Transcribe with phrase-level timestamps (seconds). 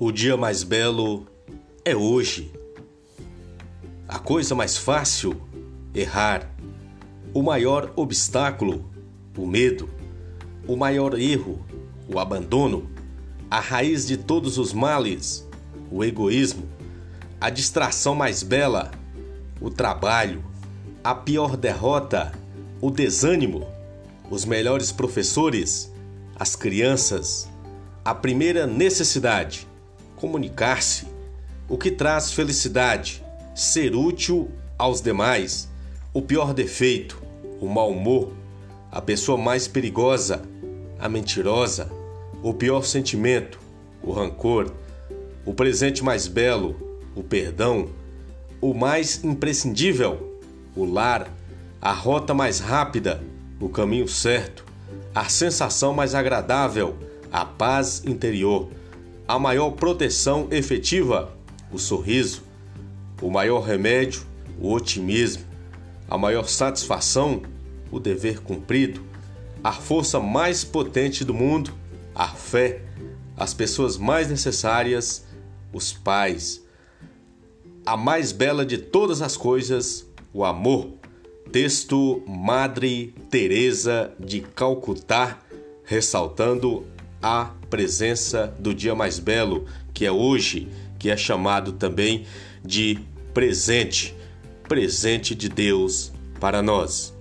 [0.00, 1.26] O dia mais belo
[1.84, 2.52] é hoje.
[4.06, 5.36] A coisa mais fácil,
[5.92, 6.48] errar.
[7.34, 8.88] O maior obstáculo,
[9.36, 9.90] o medo.
[10.68, 11.66] O maior erro,
[12.06, 12.88] o abandono.
[13.50, 15.44] A raiz de todos os males,
[15.90, 16.68] o egoísmo.
[17.40, 18.92] A distração mais bela,
[19.60, 20.44] o trabalho.
[21.02, 22.30] A pior derrota,
[22.80, 23.66] o desânimo.
[24.30, 25.92] Os melhores professores,
[26.38, 27.48] as crianças.
[28.04, 29.67] A primeira necessidade,
[30.18, 31.06] comunicar-se,
[31.68, 35.68] o que traz felicidade, ser útil aos demais,
[36.12, 37.20] o pior defeito,
[37.60, 38.32] o mau humor,
[38.90, 40.42] a pessoa mais perigosa,
[40.98, 41.90] a mentirosa,
[42.42, 43.58] o pior sentimento,
[44.02, 44.72] o rancor,
[45.44, 47.88] o presente mais belo, o perdão,
[48.60, 50.40] o mais imprescindível,
[50.74, 51.30] o lar,
[51.80, 53.22] a rota mais rápida,
[53.60, 54.64] o caminho certo,
[55.14, 56.96] a sensação mais agradável,
[57.30, 58.68] a paz interior
[59.28, 61.30] a maior proteção efetiva,
[61.70, 62.42] o sorriso,
[63.20, 64.22] o maior remédio,
[64.58, 65.44] o otimismo,
[66.08, 67.42] a maior satisfação,
[67.90, 69.02] o dever cumprido,
[69.62, 71.74] a força mais potente do mundo,
[72.14, 72.80] a fé,
[73.36, 75.26] as pessoas mais necessárias,
[75.74, 76.64] os pais,
[77.84, 80.88] a mais bela de todas as coisas, o amor.
[81.52, 85.38] Texto Madre Teresa de Calcutá,
[85.82, 86.84] ressaltando
[87.22, 92.24] a presença do dia mais belo, que é hoje, que é chamado também
[92.64, 92.98] de
[93.34, 94.14] presente,
[94.68, 97.17] presente de Deus para nós.